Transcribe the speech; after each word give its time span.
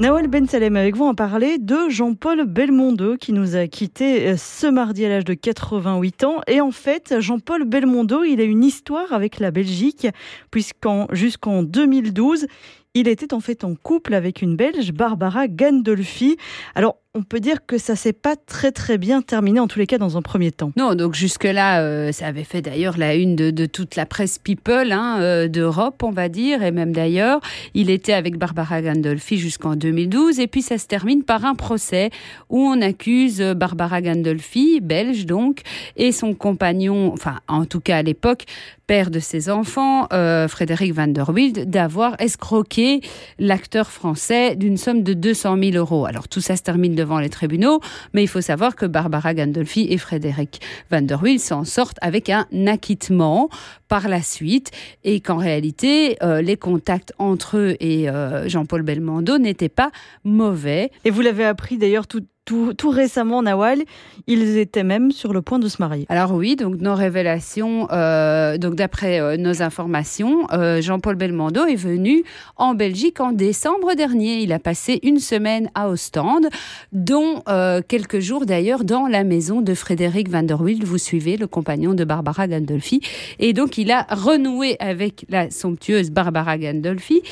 Nawal 0.00 0.28
Ben 0.28 0.46
Salem, 0.46 0.76
avec 0.76 0.94
vous, 0.94 1.06
en 1.06 1.14
parler 1.16 1.58
de 1.58 1.88
Jean-Paul 1.88 2.44
Belmondo 2.44 3.16
qui 3.16 3.32
nous 3.32 3.56
a 3.56 3.66
quittés 3.66 4.28
euh, 4.28 4.36
ce 4.36 4.68
mardi 4.68 5.04
à 5.04 5.08
l'âge 5.08 5.24
de 5.24 5.34
88 5.34 6.22
ans. 6.22 6.40
Et 6.46 6.60
en 6.60 6.70
fait, 6.70 7.16
Jean-Paul 7.18 7.64
Belmondo, 7.64 8.22
il 8.22 8.40
a 8.40 8.44
une 8.44 8.62
histoire 8.62 9.12
avec 9.12 9.40
la 9.40 9.50
Belgique, 9.50 10.06
puisqu'en 10.52 11.08
jusqu'en 11.10 11.64
2012, 11.64 12.46
il 12.94 13.08
était 13.08 13.34
en 13.34 13.40
fait 13.40 13.64
en 13.64 13.74
couple 13.74 14.14
avec 14.14 14.42
une 14.42 14.56
Belge, 14.56 14.92
Barbara 14.92 15.46
Gandolfi. 15.46 16.36
Alors, 16.74 16.96
on 17.14 17.22
peut 17.22 17.40
dire 17.40 17.66
que 17.66 17.78
ça 17.78 17.96
s'est 17.96 18.12
pas 18.12 18.36
très 18.36 18.70
très 18.70 18.96
bien 18.96 19.22
terminé 19.22 19.58
en 19.60 19.66
tous 19.66 19.78
les 19.78 19.86
cas 19.86 19.98
dans 19.98 20.16
un 20.16 20.22
premier 20.22 20.52
temps. 20.52 20.72
Non, 20.76 20.94
donc 20.94 21.14
jusque-là, 21.14 21.80
euh, 21.80 22.12
ça 22.12 22.26
avait 22.26 22.44
fait 22.44 22.62
d'ailleurs 22.62 22.96
la 22.96 23.14
une 23.14 23.34
de, 23.34 23.66
toute 23.66 23.96
la 23.96 24.06
presse 24.06 24.38
people 24.38 24.92
hein, 24.92 25.20
euh, 25.20 25.48
d'Europe, 25.48 26.02
on 26.02 26.10
va 26.10 26.28
dire, 26.28 26.62
et 26.62 26.70
même 26.70 26.92
d'ailleurs. 26.92 27.40
Il 27.74 27.90
était 27.90 28.12
avec 28.12 28.36
Barbara 28.36 28.82
Gandolfi 28.82 29.38
jusqu'en 29.38 29.74
2012, 29.74 30.38
et 30.38 30.46
puis 30.46 30.62
ça 30.62 30.78
se 30.78 30.86
termine 30.86 31.24
par 31.24 31.44
un 31.44 31.54
procès 31.54 32.10
où 32.50 32.60
on 32.60 32.80
accuse 32.80 33.40
Barbara 33.56 34.00
Gandolfi, 34.00 34.80
belge 34.80 35.26
donc, 35.26 35.62
et 35.96 36.12
son 36.12 36.34
compagnon, 36.34 37.12
enfin 37.12 37.40
en 37.48 37.64
tout 37.64 37.80
cas 37.80 37.98
à 37.98 38.02
l'époque, 38.02 38.44
père 38.88 39.10
de 39.10 39.20
ses 39.20 39.50
enfants, 39.50 40.08
euh, 40.14 40.48
Frédéric 40.48 40.94
Van 40.94 41.06
der 41.06 41.28
Wild, 41.28 41.68
d'avoir 41.68 42.16
escroqué 42.20 43.02
l'acteur 43.38 43.90
français 43.90 44.56
d'une 44.56 44.78
somme 44.78 45.02
de 45.02 45.12
200 45.12 45.58
000 45.62 45.76
euros. 45.76 46.06
Alors 46.06 46.26
tout 46.26 46.40
ça 46.40 46.56
se 46.56 46.62
termine 46.62 46.94
devant 46.94 47.20
les 47.20 47.28
tribunaux, 47.28 47.80
mais 48.14 48.22
il 48.22 48.28
faut 48.28 48.40
savoir 48.40 48.76
que 48.76 48.86
Barbara 48.86 49.34
Gandolfi 49.34 49.86
et 49.90 49.98
Frédéric 49.98 50.62
Van 50.90 51.02
der 51.02 51.22
Wild 51.22 51.38
s'en 51.38 51.64
sortent 51.64 51.98
avec 52.00 52.30
un 52.30 52.46
acquittement 52.66 53.50
par 53.88 54.08
la 54.08 54.22
suite 54.22 54.70
et 55.04 55.20
qu'en 55.20 55.36
réalité, 55.36 56.16
euh, 56.22 56.40
les 56.40 56.56
contacts 56.56 57.12
entre 57.18 57.58
eux 57.58 57.76
et 57.80 58.08
euh, 58.08 58.48
Jean-Paul 58.48 58.82
Belmondo 58.82 59.36
n'étaient 59.38 59.68
pas 59.68 59.90
mauvais. 60.24 60.90
Et 61.04 61.10
vous 61.10 61.20
l'avez 61.20 61.44
appris 61.44 61.76
d'ailleurs 61.76 62.06
tout, 62.06 62.22
tout, 62.48 62.90
récemment, 62.90 63.42
Nawal, 63.42 63.82
ils 64.26 64.56
étaient 64.56 64.82
même 64.82 65.12
sur 65.12 65.34
le 65.34 65.42
point 65.42 65.58
de 65.58 65.68
se 65.68 65.76
marier. 65.80 66.06
Alors 66.08 66.32
oui, 66.32 66.56
donc 66.56 66.76
nos 66.76 66.94
révélations, 66.94 67.88
euh, 67.92 68.56
donc 68.56 68.74
d'après 68.74 69.20
euh, 69.20 69.36
nos 69.36 69.60
informations, 69.60 70.46
euh, 70.52 70.80
Jean-Paul 70.80 71.16
Belmondo 71.16 71.66
est 71.66 71.76
venu 71.76 72.24
en 72.56 72.74
Belgique 72.74 73.20
en 73.20 73.32
décembre 73.32 73.94
dernier. 73.94 74.38
Il 74.38 74.54
a 74.54 74.58
passé 74.58 74.98
une 75.02 75.18
semaine 75.18 75.68
à 75.74 75.90
Ostende, 75.90 76.48
dont 76.92 77.42
quelques 77.88 78.20
jours 78.20 78.46
d'ailleurs 78.46 78.84
dans 78.84 79.06
la 79.06 79.24
maison 79.24 79.60
de 79.60 79.74
Frédéric 79.74 80.30
van 80.30 80.42
der 80.42 80.60
Wild. 80.60 80.84
Vous 80.84 80.98
suivez, 80.98 81.36
le 81.36 81.46
compagnon 81.46 81.94
de 81.94 82.04
Barbara 82.04 82.48
Gandolfi. 82.48 83.02
Et 83.38 83.52
donc 83.52 83.78
il 83.78 83.90
a 83.90 84.06
renoué 84.10 84.76
avec 84.80 85.26
la 85.28 85.50
somptueuse 85.50 86.10
Barbara 86.10 86.56
Gandolfi 86.56 87.22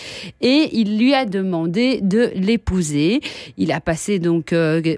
et 0.41 0.69
il 0.73 0.99
lui 0.99 1.15
a 1.15 1.25
demandé 1.25 2.01
de 2.03 2.31
l'épouser. 2.35 3.21
Il 3.57 3.73
a 3.73 3.81
passé 3.81 4.19
donc 4.19 4.53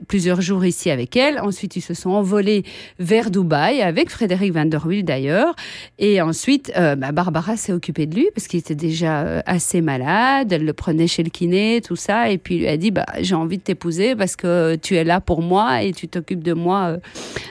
plusieurs 0.09 0.41
jours 0.41 0.65
ici 0.65 0.91
avec 0.91 1.17
elle. 1.17 1.39
Ensuite, 1.39 1.77
ils 1.77 1.83
se 1.83 1.95
sont 1.95 2.11
envolés 2.11 2.65
vers 2.99 3.31
Dubaï 3.31 3.83
avec 3.83 4.11
Frédéric 4.11 4.53
Van 4.53 4.65
der 4.65 4.87
d'ailleurs. 5.03 5.55
Et 5.99 6.21
ensuite, 6.21 6.73
euh, 6.77 6.97
bah, 6.97 7.13
Barbara 7.13 7.57
s'est 7.57 7.73
occupée 7.73 8.07
de 8.07 8.17
lui 8.17 8.29
parce 8.35 8.49
qu'il 8.49 8.59
était 8.59 8.75
déjà 8.75 9.21
euh, 9.21 9.41
assez 9.47 9.81
malade. 9.81 10.53
Elle 10.53 10.65
le 10.65 10.73
prenait 10.73 11.07
chez 11.07 11.23
le 11.23 11.31
kiné, 11.31 11.81
tout 11.87 11.97
ça. 11.97 12.31
Et 12.31 12.39
puis, 12.39 12.57
il 12.57 12.61
lui 12.61 12.69
a 12.69 12.77
dit, 12.77 12.91
bah, 12.91 13.07
j'ai 13.21 13.35
envie 13.35 13.59
de 13.59 13.63
t'épouser 13.63 14.17
parce 14.17 14.35
que 14.35 14.77
tu 14.77 14.97
es 14.97 15.05
là 15.05 15.21
pour 15.21 15.43
moi 15.43 15.83
et 15.83 15.93
tu 15.93 16.09
t'occupes 16.09 16.43
de 16.43 16.55
moi 16.55 16.85
euh, 16.87 16.99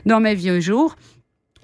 dans 0.06 0.20
mes 0.20 0.36
vieux 0.36 0.60
jours. 0.60 0.96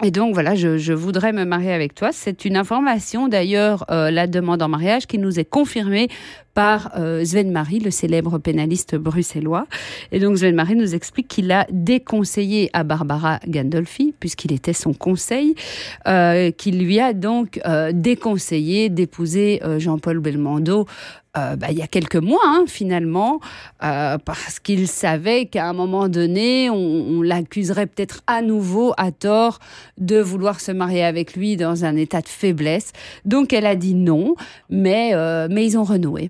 Et 0.02 0.10
donc 0.10 0.34
voilà, 0.34 0.56
je, 0.56 0.92
voudrais 0.92 1.32
me 1.32 1.44
marier 1.44 1.72
avec 1.72 1.94
toi. 1.94 2.10
C'est 2.12 2.44
une 2.44 2.56
information 2.56 3.28
d'ailleurs, 3.28 3.86
la 3.88 4.26
demande 4.26 4.60
en 4.60 4.68
mariage 4.68 5.06
qui 5.06 5.18
nous 5.18 5.38
est 5.38 5.44
confirmée 5.44 6.08
par 6.54 6.92
euh, 6.96 7.24
Sven 7.24 7.50
Marie, 7.50 7.80
le 7.80 7.90
célèbre 7.90 8.38
pénaliste 8.38 8.94
bruxellois. 8.94 9.66
Et 10.12 10.20
donc 10.20 10.38
Sven 10.38 10.54
Marie 10.54 10.76
nous 10.76 10.94
explique 10.94 11.28
qu'il 11.28 11.50
a 11.52 11.66
déconseillé 11.70 12.70
à 12.72 12.84
Barbara 12.84 13.40
Gandolfi, 13.46 14.14
puisqu'il 14.18 14.52
était 14.52 14.72
son 14.72 14.94
conseil, 14.94 15.56
euh, 16.06 16.52
qu'il 16.52 16.78
lui 16.78 17.00
a 17.00 17.12
donc 17.12 17.60
euh, 17.66 17.90
déconseillé 17.92 18.88
d'épouser 18.88 19.60
Jean-Paul 19.78 20.20
Belmondo 20.20 20.86
bah, 21.34 21.66
il 21.72 21.76
y 21.76 21.82
a 21.82 21.88
quelques 21.88 22.14
mois, 22.14 22.38
hein, 22.44 22.62
finalement, 22.68 23.40
parce 23.80 24.60
qu'il 24.62 24.86
savait 24.86 25.46
qu'à 25.46 25.68
un 25.68 25.72
moment 25.72 26.08
donné, 26.08 26.70
on, 26.70 26.76
on 26.76 27.22
l'accuserait 27.22 27.88
peut-être 27.88 28.20
à 28.28 28.40
nouveau, 28.40 28.94
à 28.98 29.10
tort, 29.10 29.58
de 29.98 30.20
vouloir 30.20 30.60
se 30.60 30.70
marier 30.70 31.02
avec 31.02 31.34
lui 31.34 31.56
dans 31.56 31.84
un 31.84 31.96
état 31.96 32.20
de 32.20 32.28
faiblesse. 32.28 32.92
Donc 33.24 33.52
elle 33.52 33.66
a 33.66 33.74
dit 33.74 33.94
non, 33.94 34.36
mais, 34.70 35.12
mais 35.50 35.66
ils 35.66 35.76
ont 35.76 35.82
renoué. 35.82 36.22